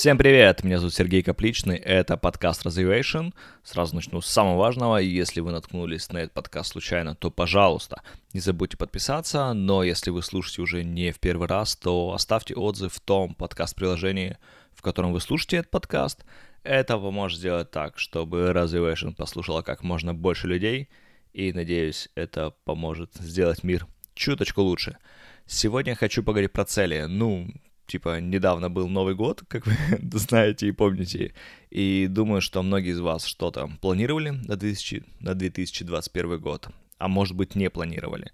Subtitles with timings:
[0.00, 3.34] Всем привет, меня зовут Сергей Капличный, это подкаст Развивation.
[3.62, 8.00] Сразу начну с самого важного, если вы наткнулись на этот подкаст случайно, то, пожалуйста,
[8.32, 12.94] не забудьте подписаться, но если вы слушаете уже не в первый раз, то оставьте отзыв
[12.94, 14.38] в том подкаст-приложении,
[14.72, 16.24] в котором вы слушаете этот подкаст.
[16.62, 20.88] Это поможет сделать так, чтобы Развивation послушала как можно больше людей,
[21.34, 24.96] и, надеюсь, это поможет сделать мир чуточку лучше.
[25.44, 27.04] Сегодня хочу поговорить про цели.
[27.06, 27.52] Ну,
[27.90, 29.74] типа, недавно был Новый год, как вы
[30.18, 31.34] знаете и помните,
[31.70, 36.68] и думаю, что многие из вас что-то планировали на, 2000, на 2021 год,
[36.98, 38.32] а может быть не планировали,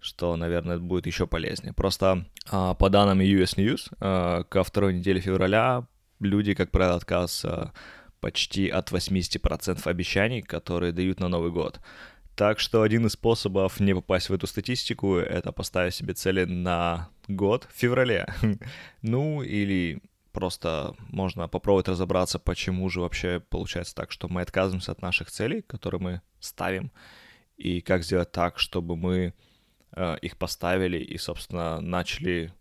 [0.00, 1.72] что, наверное, будет еще полезнее.
[1.72, 5.86] Просто а, по данным US News, а, ко второй неделе февраля
[6.20, 7.72] люди, как правило, отказываются
[8.20, 11.80] почти от 80% обещаний, которые дают на Новый год.
[12.36, 17.08] Так что один из способов не попасть в эту статистику— это поставить себе цели на
[17.28, 18.26] год в феврале.
[19.02, 20.02] ну, или
[20.32, 25.62] просто можно попробовать разобраться, почему же вообще получается так, что мы отказываемся от наших целей,
[25.62, 26.92] которые мы ставим,
[27.56, 29.32] и как сделать так, чтобы мы
[29.92, 32.52] э, их поставили и, собственно, начали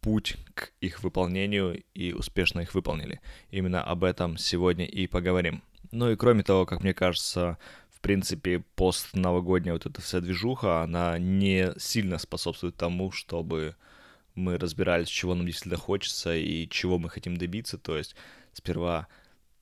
[0.00, 3.20] путь к их выполнению и успешно их выполнили.
[3.50, 5.62] Именно об этом сегодня и поговорим.
[5.90, 7.58] Ну и кроме того, как мне кажется,
[7.98, 13.74] в принципе, постновогодняя вот эта вся движуха, она не сильно способствует тому, чтобы
[14.36, 17.76] мы разбирались, чего нам действительно хочется и чего мы хотим добиться.
[17.76, 18.14] То есть
[18.52, 19.08] сперва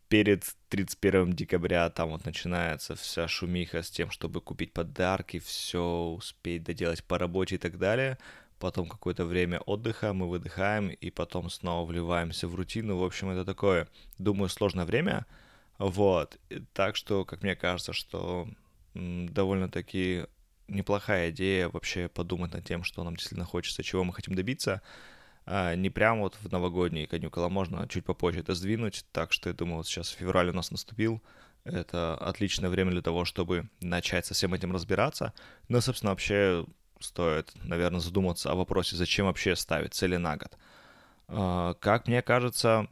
[0.08, 6.62] перед 31 декабря там вот начинается вся шумиха с тем, чтобы купить подарки, все успеть
[6.62, 8.18] доделать по работе и так далее.
[8.58, 12.98] Потом какое-то время отдыха, мы выдыхаем и потом снова вливаемся в рутину.
[12.98, 15.24] В общем, это такое, думаю, сложное время,
[15.78, 16.38] вот.
[16.72, 18.48] Так что, как мне кажется, что
[18.94, 20.26] довольно-таки
[20.68, 24.82] неплохая идея вообще подумать над тем, что нам действительно хочется, чего мы хотим добиться.
[25.44, 29.04] А не прямо вот в новогодние каникулы, а можно чуть попозже это сдвинуть.
[29.12, 31.22] Так что я думаю, вот сейчас февраль у нас наступил.
[31.62, 35.32] Это отличное время для того, чтобы начать со всем этим разбираться.
[35.68, 36.64] Но, собственно, вообще
[37.00, 40.56] стоит, наверное, задуматься о вопросе, зачем вообще ставить цели на год.
[41.28, 42.88] А, как мне кажется,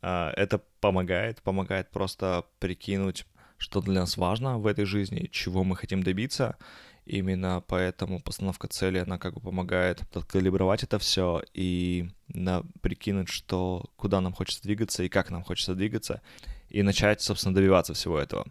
[0.00, 3.26] это помогает, помогает просто прикинуть,
[3.56, 6.56] что для нас важно в этой жизни, чего мы хотим добиться.
[7.04, 13.86] Именно поэтому постановка цели, она как бы помогает откалибровать это все и на, прикинуть, что,
[13.96, 16.20] куда нам хочется двигаться и как нам хочется двигаться,
[16.68, 18.46] и начать, собственно, добиваться всего этого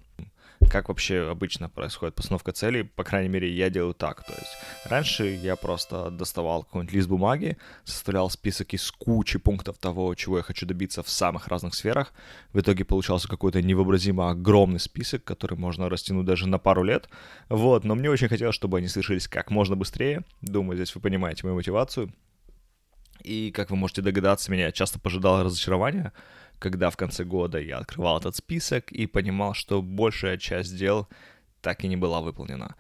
[0.70, 4.24] как вообще обычно происходит постановка целей, по крайней мере, я делаю так.
[4.24, 10.14] То есть раньше я просто доставал какой-нибудь лист бумаги, составлял список из кучи пунктов того,
[10.16, 12.14] чего я хочу добиться в самых разных сферах.
[12.54, 17.10] В итоге получался какой-то невообразимо огромный список, который можно растянуть даже на пару лет.
[17.50, 20.24] Вот, но мне очень хотелось, чтобы они совершились как можно быстрее.
[20.42, 22.14] Думаю, здесь вы понимаете мою мотивацию.
[23.24, 26.14] И, как вы можете догадаться, меня часто пожидало разочарование,
[26.60, 31.08] когда в конце года я открывал этот список и понимал, что большая часть дел
[31.62, 32.76] так и не была выполнена.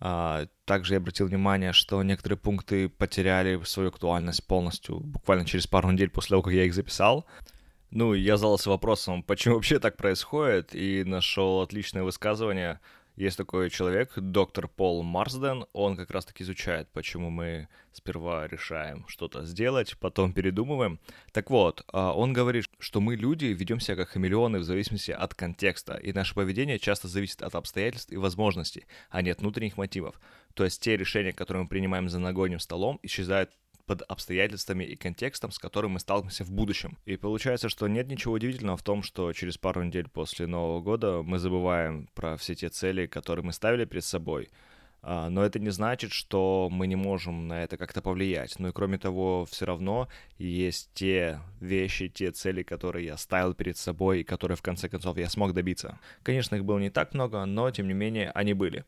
[0.00, 5.90] А, также я обратил внимание, что некоторые пункты потеряли свою актуальность полностью, буквально через пару
[5.90, 7.26] недель после того, как я их записал.
[7.90, 12.80] Ну, я задался вопросом, почему вообще так происходит, и нашел отличное высказывание–
[13.18, 19.44] есть такой человек, доктор Пол Марсден, он как раз-таки изучает, почему мы сперва решаем что-то
[19.44, 21.00] сделать, потом передумываем.
[21.32, 25.34] Так вот, а, он говорит, что мы, люди, ведем себя как хамелеоны в зависимости от
[25.34, 30.20] контекста, и наше поведение часто зависит от обстоятельств и возможностей, а не от внутренних мотивов.
[30.54, 33.50] То есть те решения, которые мы принимаем за нагоним столом, исчезают
[33.88, 36.98] под обстоятельствами и контекстом, с которым мы сталкиваемся в будущем.
[37.06, 41.22] И получается, что нет ничего удивительного в том, что через пару недель после Нового года
[41.22, 44.50] мы забываем про все те цели, которые мы ставили перед собой.
[45.00, 48.58] А, но это не значит, что мы не можем на это как-то повлиять.
[48.58, 53.78] Ну и кроме того, все равно есть те вещи, те цели, которые я ставил перед
[53.78, 55.98] собой и которые в конце концов я смог добиться.
[56.22, 58.84] Конечно, их было не так много, но тем не менее они были.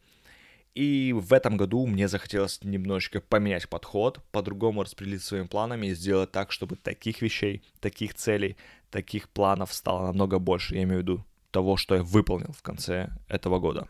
[0.75, 6.31] И в этом году мне захотелось немножечко поменять подход, по-другому распределить своими планами и сделать
[6.31, 8.57] так, чтобы таких вещей, таких целей,
[8.91, 10.77] таких планов стало намного больше.
[10.77, 13.89] Я имею в виду того, что я выполнил в конце этого года.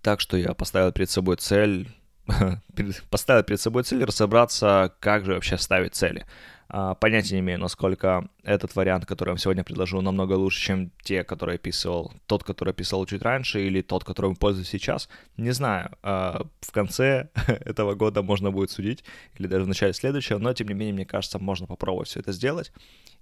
[0.00, 1.88] Так что я поставил перед собой цель,
[3.10, 6.26] поставил перед собой цель разобраться, как же вообще ставить цели.
[6.74, 10.90] А, понятия не имею, насколько этот вариант, который я вам сегодня предложу, намного лучше, чем
[11.02, 15.10] те, которые писал, тот, который писал чуть раньше, или тот, которым пользуюсь сейчас.
[15.36, 15.90] Не знаю.
[16.02, 19.04] А, в конце этого года можно будет судить,
[19.36, 22.32] или даже в начале следующего, но, тем не менее, мне кажется, можно попробовать все это
[22.32, 22.72] сделать.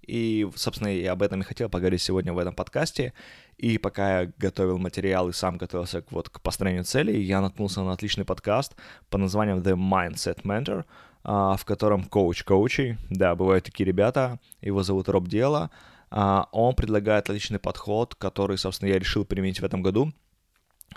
[0.06, 3.14] И, собственно, я об этом и хотел поговорить сегодня в этом подкасте.
[3.58, 7.92] И пока я готовил материал и сам готовился вот, к построению целей, я наткнулся на
[7.92, 8.76] отличный подкаст
[9.08, 10.84] под названием The Mindset Mentor—
[11.22, 15.70] в котором коуч коучей, да, бывают такие ребята, его зовут Роб Дела,
[16.10, 20.12] а, он предлагает отличный подход, который, собственно, я решил применить в этом году.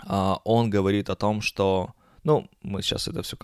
[0.06, 1.94] А, он говорит о том, что,
[2.24, 3.36] ну, мы сейчас это все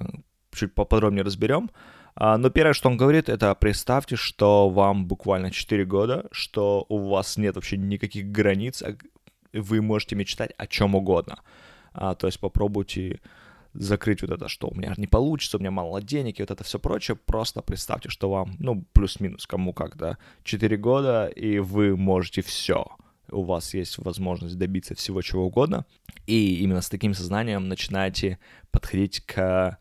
[0.52, 1.70] чуть поподробнее разберем,
[2.16, 7.08] а, но первое, что он говорит, это представьте, что вам буквально 4 года, что у
[7.08, 8.82] вас нет вообще никаких границ,
[9.52, 11.38] вы можете мечтать о чем угодно.
[11.92, 13.20] А, то есть попробуйте
[13.72, 16.64] закрыть вот это, что у меня не получится, у меня мало денег и вот это
[16.64, 17.16] все прочее.
[17.16, 22.86] Просто представьте, что вам, ну, плюс-минус, кому как, да, 4 года, и вы можете все.
[23.30, 25.86] У вас есть возможность добиться всего чего угодно.
[26.26, 28.38] И именно с таким сознанием начинаете
[28.70, 29.78] подходить к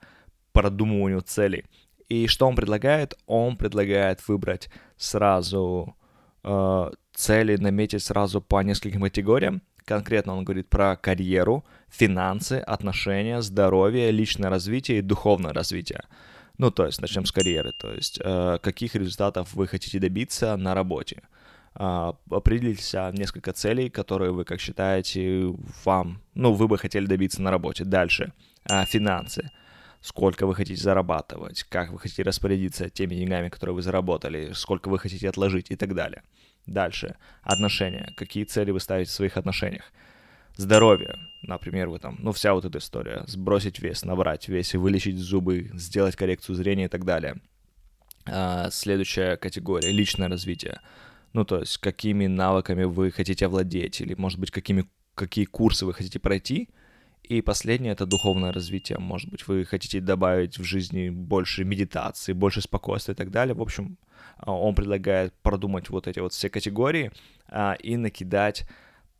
[0.52, 1.66] продумыванию целей.
[2.10, 3.18] И что он предлагает?
[3.28, 5.96] Он предлагает выбрать сразу
[6.44, 9.62] э, цели, наметить сразу по нескольким категориям.
[9.90, 16.04] Конкретно он говорит про карьеру, финансы, отношения, здоровье, личное развитие и духовное развитие.
[16.60, 17.72] Ну, то есть, начнем с карьеры.
[17.72, 21.24] То есть, э, каких результатов вы хотите добиться на работе.
[21.74, 25.56] Э, определитесь несколько целей, которые вы, как считаете,
[25.86, 27.84] вам, ну, вы бы хотели добиться на работе.
[27.84, 28.32] Дальше.
[28.70, 29.50] Э, финансы
[30.02, 35.00] сколько вы хотите зарабатывать, как вы хотите распорядиться теми деньгами, которые вы заработали, сколько вы
[35.00, 36.24] хотите отложить и так далее.
[36.66, 37.16] Дальше.
[37.42, 38.14] Отношения.
[38.16, 39.92] Какие цели вы ставите в своих отношениях?
[40.56, 41.18] Здоровье.
[41.42, 43.24] Например, вы там, ну, вся вот эта история.
[43.28, 47.36] Сбросить вес, набрать вес, вылечить зубы, сделать коррекцию зрения и так далее.
[48.26, 49.92] А, следующая категория.
[49.92, 50.80] Личное развитие.
[51.34, 54.86] Ну, то есть, какими навыками вы хотите овладеть, или, может быть, какими,
[55.16, 56.70] какие курсы вы хотите пройти–
[57.24, 58.98] и последнее— это духовное развитие.
[59.00, 63.54] Может быть, вы хотите добавить в жизни больше медитации, больше спокойствия и так далее.
[63.54, 63.98] В общем,
[64.38, 67.12] а, он предлагает продумать вот эти вот все категории
[67.48, 68.68] а, и накидать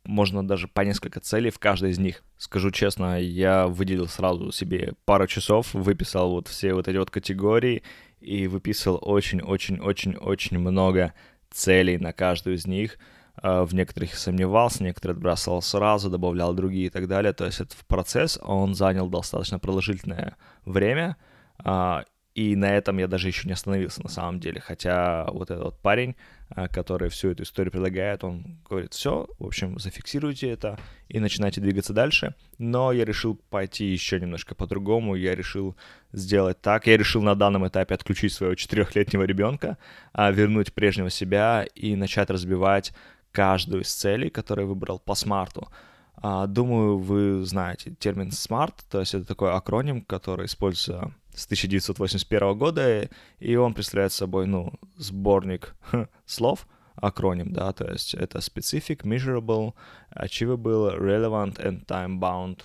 [0.04, 2.24] можно даже по несколько целей в каждой из них.
[2.36, 7.82] Скажу честно, я выделил сразу себе пару часов, выписал вот все вот эти вот категории
[8.20, 11.12] и выписал очень-очень-очень-очень много
[11.50, 12.98] целей на каждую из них—
[13.42, 17.32] в некоторых сомневался, некоторые отбрасывал сразу, добавлял другие и так далее.
[17.32, 21.16] То есть этот процесс, он занял достаточно продолжительное время,
[21.58, 22.04] а,
[22.34, 24.60] и на этом я даже еще не остановился на самом деле.
[24.60, 26.14] Хотя вот этот вот парень,
[26.54, 30.78] э, который всю эту историю предлагает, он говорит, все, в общем, зафиксируйте это
[31.08, 32.34] и начинайте двигаться дальше.
[32.56, 35.16] Но я решил пойти еще немножко по-другому.
[35.16, 35.76] Я решил
[36.12, 36.86] сделать так.
[36.86, 39.76] Я решил на данном этапе отключить своего четырехлетнего ребенка,
[40.12, 42.92] а, вернуть прежнего себя и начать разбивать
[43.32, 45.68] каждую из целей, которые выбрал по смарту.
[46.16, 52.58] А, думаю, вы знаете термин SMART, то есть это такой акроним, который используется с 1981
[52.58, 55.74] года, и он представляет собой, ну, сборник
[56.26, 56.66] слов,
[56.96, 59.74] акроним, да, то есть это specific, measurable,
[60.14, 62.60] achievable, relevant and time-bound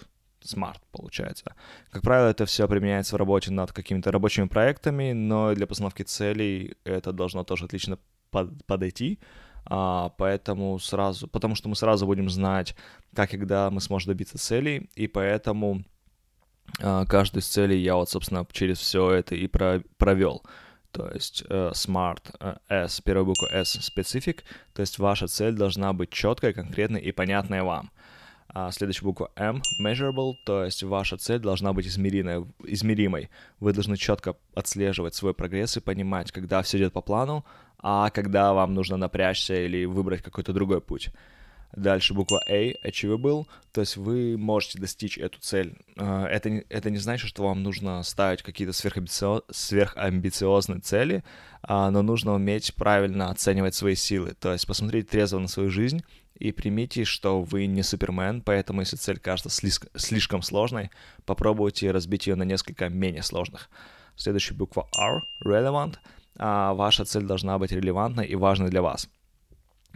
[0.46, 1.56] smart получается.
[1.92, 6.76] Как правило, это все применяется в работе над какими-то рабочими проектами, но для постановки целей
[6.84, 7.98] это должно тоже отлично
[8.32, 9.20] под, подойти,
[9.66, 12.76] а, поэтому сразу, потому что мы сразу будем знать,
[13.16, 15.84] как и когда мы сможем добиться целей, и поэтому
[16.82, 20.44] а, каждую из целей я вот, собственно, через все это и про провел.
[20.92, 25.92] То есть uh, Smart, uh, S, первая буква S, Specific, то есть ваша цель должна
[25.92, 27.92] быть четкой, конкретной и понятной вам.
[28.48, 33.30] А следующая буква M, Measurable, то есть ваша цель должна быть измеримой, измеримой.
[33.60, 37.44] Вы должны четко отслеживать свой прогресс и понимать, когда все идет по плану,
[37.88, 41.10] а когда вам нужно напрячься или выбрать какой-то другой путь.
[41.76, 45.78] Дальше буква A, achievable, то есть вы можете достичь эту цель.
[45.96, 51.24] А, это, это не значит, что вам нужно ставить какие-то сверхамбициоз, сверхамбициозные цели,
[51.62, 56.04] а, но нужно уметь правильно оценивать свои силы, то есть посмотреть трезво на свою жизнь
[56.40, 59.52] и примите, что вы не супермен, поэтому если цель кажется
[59.96, 60.90] слишком сложной,
[61.28, 63.70] попробуйте разбить ее на несколько менее сложных.
[64.16, 65.98] Следующая буква R, relevant—
[66.38, 69.10] ваша цель должна быть релевантной и важной для вас.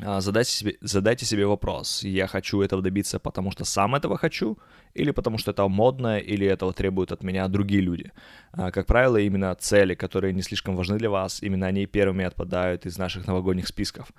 [0.01, 4.57] А, задайте себе, задайте себе вопрос, я хочу этого добиться, потому что сам этого хочу,
[4.93, 8.11] или потому что это модно, или этого требуют от меня другие люди.
[8.53, 12.85] А, как правило, именно цели, которые не слишком важны для вас, именно они первыми отпадают
[12.85, 14.13] из наших новогодних списков.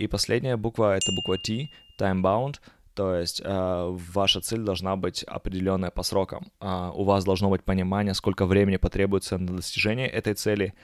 [0.00, 1.68] И последняя буква— это буква T,
[2.00, 2.60] time-bound,
[2.94, 6.46] то есть ваша цель должна быть определенная по срокам.
[6.60, 10.74] У вас должно быть понимание, сколько времени потребуется на достижение этой цели,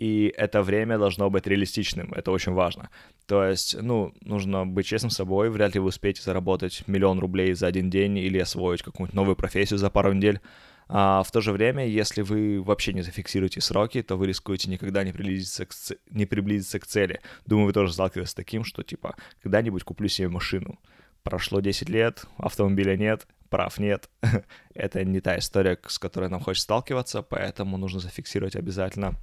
[0.00, 2.88] и это время должно быть реалистичным, это очень важно.
[3.26, 7.52] То есть, ну, нужно быть честным с собой, вряд ли вы успеете заработать миллион рублей
[7.52, 10.40] за один день или освоить какую-нибудь новую профессию за пару недель.
[10.88, 15.04] А в то же время, если вы вообще не зафиксируете сроки, то вы рискуете никогда
[15.04, 15.96] не приблизиться к, ц...
[16.10, 17.20] не приблизиться к цели.
[17.44, 20.78] Думаю, вы тоже сталкивались с таким, что типа, когда-нибудь куплю себе машину.
[21.22, 24.08] Прошло 10 лет, автомобиля нет, прав нет.
[24.74, 29.14] Это не та история, с которой нам хочется сталкиваться, поэтому нужно зафиксировать обязательно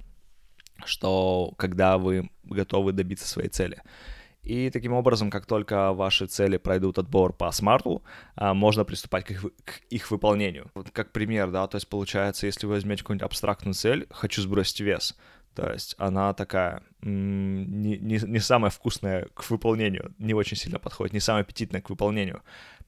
[0.84, 3.82] что когда вы готовы добиться своей цели.
[4.42, 8.02] И таким образом, как только ваши цели пройдут отбор по смарту,
[8.34, 10.70] а, можно приступать к их, к их выполнению.
[10.74, 14.80] Вот как пример, да, то есть получается, если вы возьмете какую-нибудь абстрактную цель, хочу сбросить
[14.80, 15.18] вес,
[15.58, 21.12] то есть она такая не, не, не самая вкусная к выполнению, не очень сильно подходит,
[21.12, 22.42] не самая аппетитная к выполнению.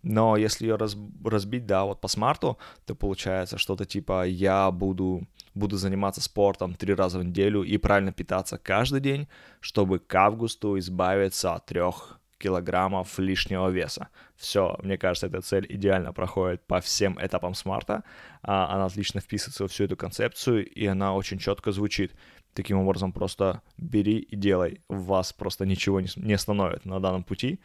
[0.04, 5.26] Но если ее раз, разбить, да, вот по смарту, то получается что-то типа я буду,
[5.52, 9.26] буду заниматься спортом три раза в неделю и правильно питаться каждый день,
[9.58, 14.08] чтобы к августу избавиться от трех килограммов лишнего веса.
[14.36, 18.02] Все, мне кажется, эта цель идеально проходит по всем этапам смарта.
[18.42, 22.14] А, она отлично вписывается во всю эту концепцию, и она очень четко звучит.
[22.54, 24.80] Таким образом, просто бери и делай.
[24.88, 27.60] Вас просто ничего не, остановит на данном пути.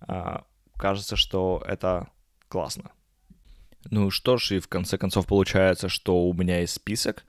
[0.00, 0.44] А,
[0.76, 2.08] кажется, что это
[2.48, 2.90] классно.
[3.90, 7.24] Ну что ж, и в конце концов получается, что у меня есть список.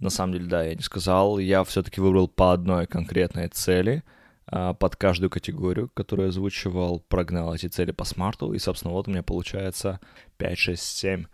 [0.00, 1.38] На самом деле, да, я не сказал.
[1.38, 4.02] Я все-таки выбрал по одной конкретной цели
[4.46, 8.52] под каждую категорию, которую я озвучивал, прогнал эти цели по смарту.
[8.52, 10.00] И, собственно, вот у меня получается
[10.38, 11.24] 5, 6, 7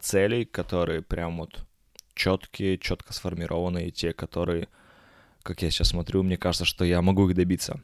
[0.00, 1.64] целей, которые прям вот
[2.14, 4.68] четкие, четко сформированные, те, которые,
[5.42, 7.80] как я сейчас смотрю, мне кажется, что я могу их добиться.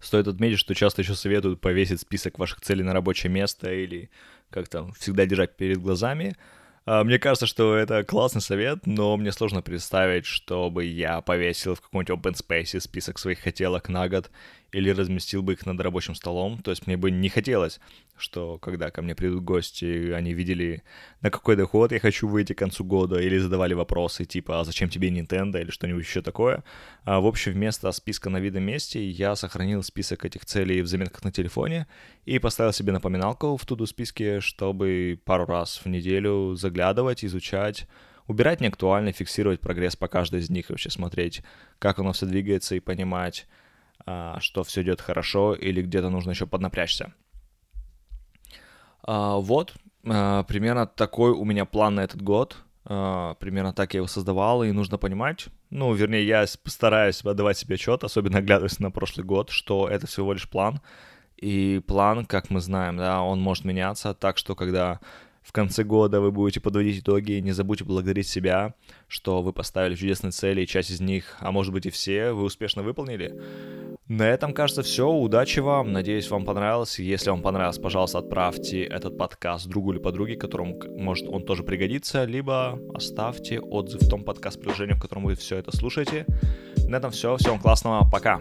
[0.00, 4.10] Стоит отметить, что часто еще советуют повесить список ваших целей на рабочее место или
[4.50, 6.36] как там, всегда держать перед глазами.
[6.86, 11.80] А, мне кажется, что это классный совет, но мне сложно представить, чтобы я повесил в
[11.80, 14.30] каком-нибудь open space список своих хотелок на год
[14.72, 16.58] или разместил бы их над рабочим столом.
[16.62, 17.80] То есть мне бы не хотелось,
[18.16, 20.82] что когда ко мне придут гости, они видели,
[21.20, 24.88] на какой доход я хочу выйти к концу года, или задавали вопросы типа, а зачем
[24.88, 26.64] тебе Nintendo или что-нибудь еще такое.
[27.04, 31.24] А, в общем, вместо списка на видном месте я сохранил список этих целей в заметках
[31.24, 31.86] на телефоне
[32.24, 37.86] и поставил себе напоминалку в туду списке, чтобы пару раз в неделю заглядывать, изучать,
[38.26, 41.42] убирать неактуально, фиксировать прогресс по каждой из них, вообще смотреть,
[41.78, 43.46] как оно все двигается и понимать,
[44.06, 47.12] что все идет хорошо или где-то нужно еще поднапрячься.
[49.02, 52.56] А, вот, а, примерно такой у меня план на этот год.
[52.84, 58.04] Примерно так я его создавал, и нужно понимать, ну, вернее, я постараюсь отдавать себе отчет,
[58.04, 60.80] особенно оглядываясь на прошлый год, что это всего лишь план.
[61.36, 65.00] И план, как мы знаем, да, он может меняться, так что когда
[65.46, 68.74] в конце года вы будете подводить итоги, не забудьте благодарить себя,
[69.06, 72.42] что вы поставили чудесные цели, и часть из них, а может быть и все, вы
[72.42, 73.40] успешно выполнили.
[74.08, 75.08] На этом, кажется, все.
[75.08, 75.92] Удачи вам.
[75.92, 76.98] Надеюсь, вам понравилось.
[76.98, 82.24] Если вам понравилось, пожалуйста, отправьте этот подкаст другу или подруге, которому, может, он тоже пригодится,
[82.24, 86.26] либо оставьте отзыв в том подкаст-приложении, в котором вы все это слушаете.
[86.88, 87.36] На этом все.
[87.36, 88.08] Всем классного.
[88.10, 88.40] Пока.